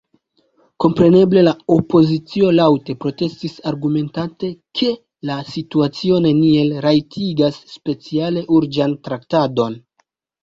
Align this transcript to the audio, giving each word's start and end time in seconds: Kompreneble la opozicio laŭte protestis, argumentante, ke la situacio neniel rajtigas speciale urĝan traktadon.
Kompreneble 0.83 1.41
la 1.47 1.51
opozicio 1.73 2.47
laŭte 2.59 2.95
protestis, 3.03 3.57
argumentante, 3.71 4.49
ke 4.79 4.89
la 5.31 5.35
situacio 5.55 6.17
neniel 6.27 6.73
rajtigas 6.85 7.61
speciale 7.75 8.43
urĝan 8.61 8.97
traktadon. 9.09 9.77